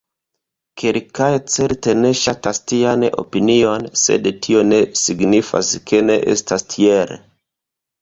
[0.83, 7.19] Kelkaj certe ne ŝatas tian opinion, sed tio ne signifas, ke ne estas tiel.